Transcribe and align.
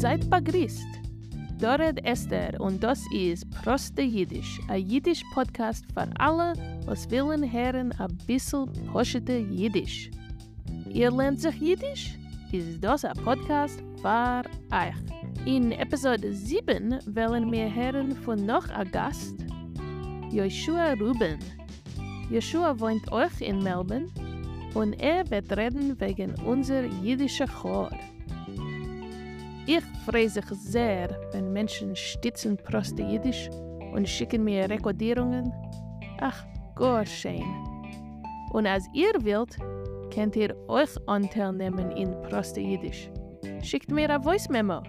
Seid 0.00 0.30
begrüßt. 0.30 0.86
Dored 1.58 2.02
Esther 2.06 2.58
und 2.58 2.82
das 2.82 3.04
ist 3.12 3.44
Proste 3.50 4.00
Jiddisch, 4.00 4.58
ein 4.68 4.88
Jiddisch-Podcast 4.88 5.84
für 5.92 6.08
alle, 6.18 6.54
was 6.86 7.10
willen 7.10 7.52
hören 7.52 7.92
ein 7.98 8.18
bisschen 8.26 8.72
poschete 8.90 9.36
Jiddisch. 9.36 10.10
Ihr 10.88 11.10
lernt 11.10 11.42
sich 11.42 11.54
Jiddisch? 11.56 12.18
Ist 12.50 12.82
das 12.82 13.04
ein 13.04 13.12
Podcast 13.22 13.82
für 14.00 14.42
euch? 14.72 14.94
In 15.44 15.72
Episode 15.72 16.32
7 16.32 16.98
wollen 17.14 17.52
wir 17.52 17.70
hören 17.74 18.16
von 18.16 18.46
noch 18.46 18.70
einem 18.70 18.90
Gast, 18.90 19.34
Joshua 20.32 20.94
Ruben. 20.94 21.38
Joshua 22.30 22.80
wohnt 22.80 23.12
euch 23.12 23.42
in 23.42 23.58
Melbourne 23.58 24.06
und 24.72 24.94
er 24.94 25.30
wird 25.30 25.54
reden 25.54 26.00
wegen 26.00 26.34
unser 26.46 26.86
jüdischer 26.86 27.48
Chor. 27.48 27.90
Ich 29.66 29.84
freue 30.06 30.28
sich 30.28 30.44
sehr, 30.46 31.08
wenn 31.32 31.52
Menschen 31.52 31.94
stützen 31.94 32.56
Proste 32.56 33.02
Jiddisch 33.02 33.48
und 33.92 34.08
schicken 34.08 34.44
mir 34.44 34.68
Rekordierungen. 34.68 35.52
Ach, 36.20 36.44
gar 36.74 37.06
schön. 37.06 37.44
Und 38.52 38.66
als 38.66 38.88
ihr 38.92 39.14
wollt, 39.22 39.56
könnt 40.12 40.36
ihr 40.36 40.56
euch 40.68 40.90
Anteil 41.06 41.52
nehmen 41.52 41.90
in 41.92 42.20
Proste 42.22 42.60
Jiddisch. 42.60 43.10
Schickt 43.62 43.90
mir 43.90 44.10
ein 44.10 44.22
Voice 44.22 44.48
Memo. 44.48 44.82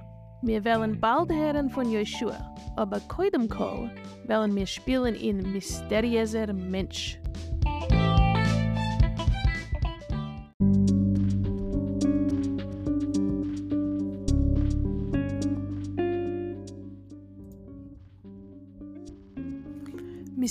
Wir 0.44 0.66
wollen 0.66 1.00
bald 1.00 1.32
hören 1.32 1.70
von 1.70 1.92
Joshua, 1.92 2.56
aber 2.76 3.00
koidem 3.02 3.48
kol 3.48 3.92
wollen 4.28 4.56
wir 4.56 4.66
spielen 4.66 5.14
in 5.14 5.52
Mysteriöser 5.52 6.52
Mensch. 6.54 7.21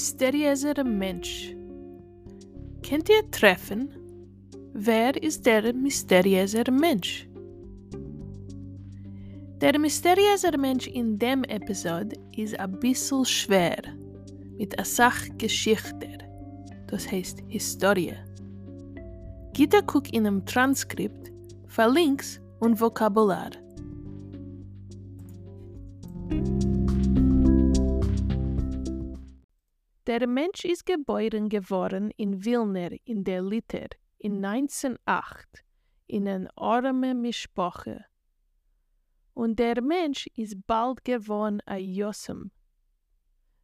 Mysteriöser 0.00 0.82
Mensch. 0.82 1.54
Kennt 2.82 3.10
ihr 3.10 3.30
treffen? 3.30 3.90
Wer 4.72 5.22
ist 5.22 5.44
der 5.44 5.74
mysteriöse 5.74 6.64
Mensch? 6.70 7.28
Der 9.60 9.78
mysteriöse 9.78 10.56
Mensch 10.56 10.86
in 10.86 11.18
dem 11.18 11.44
Episode 11.44 12.16
ist 12.34 12.58
ein 12.58 12.80
bisschen 12.80 13.26
schwer, 13.26 13.82
mit 14.56 14.74
einer 14.78 14.86
Sachgeschichte, 14.86 16.08
das 16.86 17.12
heißt 17.12 17.42
Historie. 17.48 18.16
Gita 19.52 19.82
guck 19.82 20.10
in 20.14 20.26
einem 20.26 20.46
Transkript 20.46 21.30
für 21.66 21.86
Links 21.92 22.40
und 22.58 22.80
Vokabular. 22.80 23.50
Der 30.10 30.26
Mensch 30.26 30.64
ist 30.64 30.86
geboren 30.86 31.48
geworden 31.48 32.10
in 32.16 32.44
Wilner 32.44 32.90
in 33.04 33.22
der 33.22 33.42
Liter 33.42 33.86
in 34.18 34.44
1908 34.44 35.62
in 36.08 36.26
einer 36.26 36.50
armen 36.56 37.20
Mischproche. 37.20 38.04
Und 39.34 39.60
der 39.60 39.80
Mensch 39.80 40.26
ist 40.34 40.66
bald 40.66 41.04
geworden 41.04 41.60
ein 41.64 41.84
Jossem. 41.84 42.50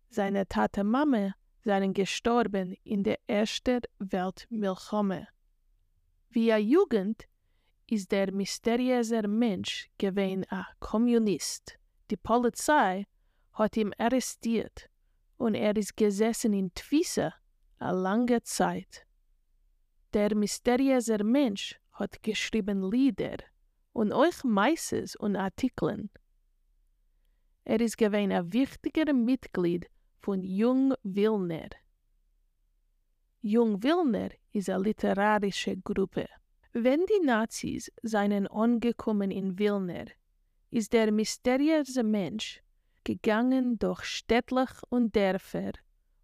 Seine 0.08 0.46
Tate 0.46 0.84
Mama 0.84 1.34
seien 1.64 1.92
gestorben 1.92 2.76
in 2.84 3.02
der 3.02 3.18
Ersten 3.26 3.80
Weltmilchome. 3.98 5.26
Wie 6.30 6.52
a 6.52 6.58
Jugend 6.58 7.24
ist 7.88 8.12
der 8.12 8.32
mysteriöse 8.32 9.26
Mensch 9.26 9.90
gewesen 9.98 10.44
ein 10.50 10.64
Kommunist. 10.78 11.76
Die 12.08 12.16
Polizei 12.16 13.04
hat 13.52 13.76
ihn 13.76 13.92
arrestiert 13.98 14.88
und 15.36 15.54
er 15.54 15.76
ist 15.76 15.96
gesessen 15.96 16.52
in 16.52 16.72
Twisse 16.74 17.32
a 17.78 17.90
lange 17.90 18.42
Zeit. 18.42 19.06
Der 20.12 20.34
mysteriöse 20.34 21.22
Mensch 21.22 21.78
hat 21.92 22.22
geschrieben 22.22 22.90
Lieder 22.90 23.38
und 23.92 24.12
euch 24.12 24.44
Meises 24.44 25.16
und 25.16 25.36
Artikeln. 25.36 26.10
Er 27.64 27.80
ist 27.80 27.98
gewesen 27.98 28.32
ein 28.32 28.52
wichtiger 28.52 29.12
Mitglied 29.12 29.90
von 30.20 30.42
Jung 30.42 30.94
Wilner. 31.02 31.70
Jung 33.42 33.82
Wilner 33.82 34.30
ist 34.52 34.70
eine 34.70 34.84
literarische 34.84 35.76
Gruppe. 35.76 36.28
Wenn 36.72 37.04
die 37.06 37.24
Nazis 37.24 37.90
seien 38.02 38.46
angekommen 38.48 39.30
in 39.30 39.58
Wilner, 39.58 40.06
ist 40.70 40.92
der 40.92 41.10
mysteriöse 41.10 42.02
Mensch 42.02 42.62
gegangen 43.06 43.78
durch 43.78 44.04
Städtlich 44.04 44.68
und 44.88 45.14
Dörfer 45.14 45.72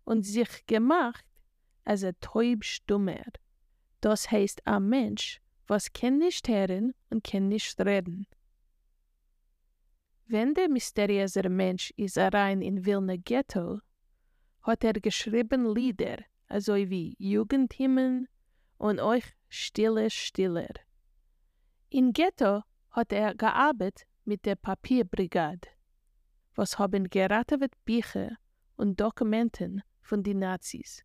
und 0.05 0.25
sich 0.25 0.67
gemacht 0.67 1.25
als 1.85 2.03
ein 2.03 2.17
Täubstummer. 2.21 3.23
Das 4.01 4.31
heißt 4.31 4.67
ein 4.67 4.89
Mensch, 4.89 5.41
was 5.69 5.93
kann 5.93 6.19
nicht 6.19 6.49
hören 6.49 6.93
und 7.09 7.23
kann 7.23 7.49
nicht 7.49 7.81
reden. 7.81 8.27
Wenn 10.27 10.55
der 10.55 10.69
mysteriöse 10.69 11.49
Mensch 11.49 11.93
ist 11.97 12.19
rein 12.19 12.61
in 12.61 12.85
Wilner 12.85 13.19
Ghetto, 13.19 13.79
hat 14.63 14.83
er 14.83 14.95
geschrieben 14.95 15.73
Lieder, 15.73 16.19
also 16.49 16.75
wie 16.75 17.15
Jugendhymnen 17.19 18.29
und 18.79 18.99
euch 18.99 19.25
Stille, 19.49 20.11
Stiller. 20.11 20.75
In 21.91 22.13
Ghetto 22.13 22.63
hat 22.91 23.13
er 23.13 23.37
gearbeitet 23.37 24.09
mit 24.25 24.45
der 24.47 24.57
Papierbrigade 24.57 25.69
was 26.55 26.79
haben 26.79 27.09
geratet 27.09 27.73
Bücher 27.85 28.37
und 28.77 29.01
Dokumenten 29.01 29.83
von 30.01 30.23
den 30.23 30.39
Nazis. 30.41 31.03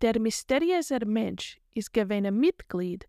Der 0.00 0.20
mysteriöse 0.20 1.00
Mensch 1.04 1.58
ist 1.74 1.92
gewesen 1.92 2.38
Mitglied 2.38 3.08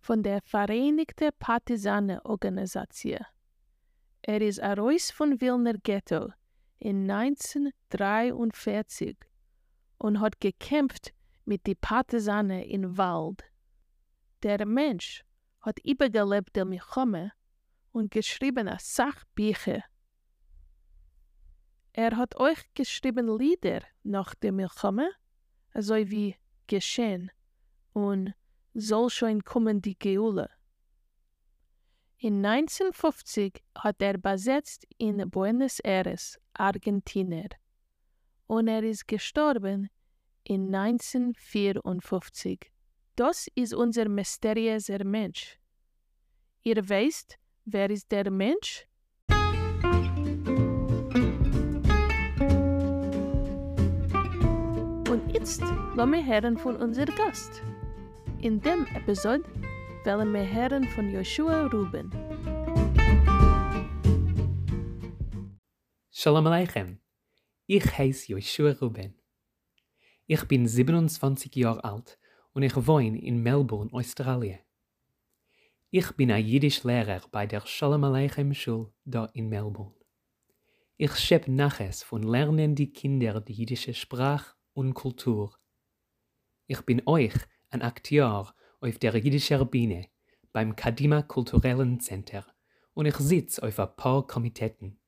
von 0.00 0.22
der 0.22 0.42
Vereinigten 0.42 1.30
Partisanenorganisation. 1.38 3.24
Er 4.22 4.40
ist 4.40 4.60
heraus 4.60 5.10
von 5.10 5.40
Wilner 5.40 5.74
Ghetto 5.82 6.30
in 6.78 7.10
1943 7.10 9.16
und 9.98 10.20
hat 10.20 10.40
gekämpft 10.40 11.12
mit 11.44 11.66
den 11.66 11.76
Partisanen 11.80 12.62
im 12.62 12.96
Wald. 12.98 13.44
Der 14.42 14.66
Mensch 14.66 15.24
hat 15.60 15.78
übergelebt 15.84 16.56
der 16.56 16.64
Milchome 16.64 17.32
und 17.92 18.10
geschrieben 18.10 18.68
Sachbücher 18.78 19.84
er 21.96 22.16
hat 22.18 22.36
euch 22.36 22.62
geschrieben 22.74 23.26
Lieder 23.38 23.80
nach 24.02 24.34
dem 24.34 24.56
Milchome, 24.56 25.10
also 25.72 25.94
wie 25.94 26.36
Geschehen 26.66 27.30
und 27.94 28.34
soll 28.74 29.08
schon 29.08 29.42
kommen 29.42 29.80
die 29.80 29.98
Geule. 29.98 30.50
In 32.18 32.44
1950 32.44 33.62
hat 33.74 34.02
er 34.02 34.18
besetzt 34.18 34.86
in 34.98 35.30
Buenos 35.30 35.80
Aires, 35.80 36.38
Argentinien, 36.52 37.48
und 38.46 38.68
er 38.68 38.82
ist 38.82 39.08
gestorben 39.08 39.88
in 40.44 40.74
1954. 40.74 42.70
Das 43.16 43.48
ist 43.54 43.72
unser 43.72 44.06
mysteriöser 44.10 45.02
Mensch. 45.02 45.58
Ihr 46.62 46.86
wisst, 46.90 47.38
wer 47.64 47.88
ist 47.88 48.12
der 48.12 48.30
Mensch? 48.30 48.86
Jetzt 55.46 55.60
wir 55.60 56.26
hören 56.26 56.58
von 56.58 56.74
unserem 56.74 57.14
Gast. 57.14 57.62
In 58.40 58.60
dem 58.60 58.84
Episode 58.96 59.44
wollen 60.04 60.32
wir 60.32 60.52
hören 60.52 60.88
von 60.88 61.08
Joshua 61.08 61.66
Ruben. 61.66 62.10
Shalom 66.10 66.48
Aleichem. 66.48 66.98
Ich 67.66 67.96
heiße 67.96 68.32
Joshua 68.32 68.72
Ruben. 68.72 69.14
Ich 70.26 70.42
bin 70.48 70.66
27 70.66 71.54
Jahre 71.54 71.84
alt 71.84 72.18
und 72.52 72.64
ich 72.64 72.74
wohne 72.74 73.16
in 73.16 73.40
Melbourne, 73.40 73.92
Australien. 73.92 74.58
Ich 75.90 76.10
bin 76.16 76.32
ein 76.32 76.44
jüdisch 76.44 76.82
Lehrer 76.82 77.20
bei 77.30 77.46
der 77.46 77.64
Shalom 77.64 78.02
Aleichem 78.02 78.52
Schule 78.52 78.92
da 79.04 79.26
in 79.26 79.48
Melbourne. 79.48 79.94
Ich 80.96 81.14
schäbe 81.14 81.52
Naches 81.52 82.02
von 82.02 82.24
lernenden 82.24 82.92
Kinder 82.92 83.40
die 83.40 83.52
jüdische 83.52 83.94
Sprache 83.94 84.55
und 84.76 84.92
Kultur. 84.92 85.56
Ich 86.66 86.82
bin 86.82 87.02
euch 87.06 87.34
ein 87.70 87.80
Akteur 87.80 88.54
auf 88.80 88.98
der 88.98 89.16
jüdischen 89.16 89.66
Bühne 89.68 90.06
beim 90.52 90.76
Kadima 90.76 91.22
Kulturellen 91.22 91.98
Center 91.98 92.44
und 92.92 93.06
ich 93.06 93.16
sitze 93.16 93.62
auf 93.62 93.78
ein 93.80 93.96
paar 93.96 94.26
Komitetten. 94.26 94.98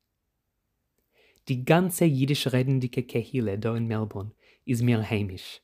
Die 1.48 1.64
ganze 1.66 2.06
jüdisch 2.06 2.46
redende 2.46 2.88
Kehille 2.88 3.58
da 3.58 3.76
in 3.76 3.86
Melbourne 3.86 4.32
ist 4.64 4.82
mir 4.82 5.02
heimisch, 5.08 5.60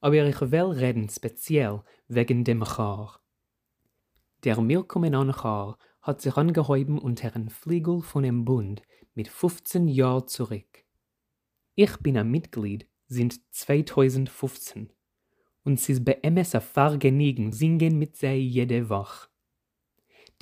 aber 0.00 0.26
ich 0.26 0.40
will 0.40 0.70
reden 0.70 1.08
speziell 1.10 1.82
wegen 2.08 2.44
dem 2.44 2.64
Chor. 2.64 3.20
Der 4.42 4.58
Milkommen 4.60 5.14
an 5.14 5.32
Chor 5.32 5.76
hat 6.00 6.22
sich 6.22 6.36
angehäuben 6.36 6.98
unter 6.98 7.34
einen 7.34 7.50
Fliegel 7.50 8.00
von 8.00 8.22
dem 8.22 8.46
Bund 8.46 8.82
mit 9.14 9.28
15 9.28 9.86
Jahren 9.88 10.28
zurück. 10.28 10.84
Ich 11.74 11.96
bin 11.98 12.16
ein 12.16 12.30
Mitglied, 12.30 12.88
sind 13.08 13.40
2015. 13.54 14.90
Und 15.64 15.88
ist 15.88 16.04
bei 16.04 16.18
MS 16.22 16.54
ein 16.54 16.60
Fahrgenigen 16.60 17.52
singen 17.52 17.98
mit 17.98 18.16
sei 18.16 18.36
jede 18.36 18.88
Woche. 18.88 19.28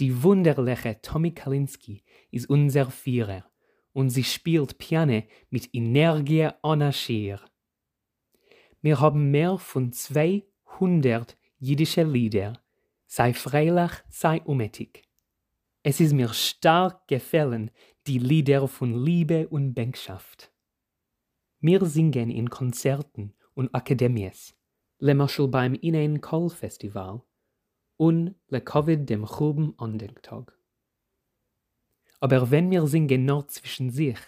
Die 0.01 0.23
wunderliche 0.23 1.01
Tommy 1.01 1.33
Kalinski 1.33 2.03
ist 2.31 2.49
unser 2.49 2.91
Führer 2.91 3.45
und 3.93 4.11
sie 4.11 4.25
spielt 4.25 4.79
Piano 4.79 5.23
mit 5.51 5.69
Energie 5.75 6.49
ohne 6.63 6.93
Schier. 6.93 7.41
Wir 8.81 9.01
haben 9.01 9.31
mehr 9.31 9.59
von 9.59 9.93
200 9.93 11.37
jüdische 11.59 12.03
Lieder, 12.03 12.61
sei 13.07 13.33
freilich, 13.33 13.93
sei 14.09 14.41
umetig. 14.43 15.05
Es 15.85 16.01
ist 16.01 16.13
mir 16.13 16.33
stark 16.33 17.07
gefallen, 17.07 17.71
die 18.07 18.19
Lieder 18.19 18.67
von 18.67 19.05
Liebe 19.05 19.49
und 19.49 19.75
Bänkschaft. 19.75 20.52
Wir 21.65 21.87
singen 21.87 22.29
in 22.29 22.51
Konzerten 22.51 23.35
und 23.55 23.73
Akademies, 23.73 24.57
lemaschel 24.99 25.47
beim 25.47 25.75
Inein 25.75 26.21
Kol 26.21 26.51
Festival 26.51 27.23
und 27.97 28.35
le 28.49 28.61
Covid 28.61 29.09
dem 29.09 29.25
Chuben 29.25 29.73
Andenktag. 29.79 30.59
Aber 32.19 32.51
wenn 32.51 32.69
wir 32.73 32.89
singen 32.89 33.27
nur 33.27 33.47
zwischen 33.47 33.91
sich 33.91 34.19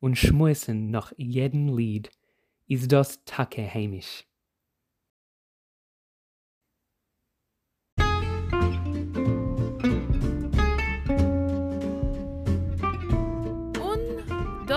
und 0.00 0.18
schmussen 0.18 0.90
nach 0.90 1.12
jedem 1.16 1.76
Lied, 1.76 2.10
ist 2.66 2.90
das 2.90 3.24
Tacke 3.24 3.72
heimisch. 3.72 4.26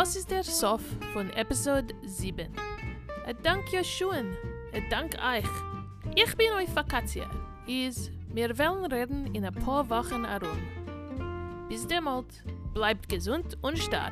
Das 0.03 0.17
ist 0.17 0.29
der 0.29 0.43
Sof 0.43 0.81
von 1.13 1.29
Episode 1.29 1.95
7. 2.05 2.49
Ich 3.25 3.35
danke 3.41 3.77
euch 3.77 3.87
schön. 3.87 4.35
Danke 4.89 5.17
euch. 5.17 5.45
Ich 6.13 6.35
bin 6.35 6.51
euch 6.57 6.75
Vakatia. 6.75 7.23
Is, 7.67 8.11
wir 8.27 8.49
wollen 8.57 8.91
reden 8.91 9.33
in 9.33 9.45
ein 9.45 9.53
paar 9.53 9.89
Wochen 9.89 10.25
herum. 10.25 10.59
Bis 11.69 11.87
demnächst, 11.87 12.43
bleibt 12.73 13.07
gesund 13.07 13.57
und 13.61 13.79
stark. 13.79 14.11